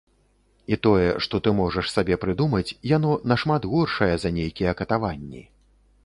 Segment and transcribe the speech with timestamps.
[0.75, 5.43] І тое, што ты можаш сабе прыдумаць, яно нашмат горшае за нейкія катаванні.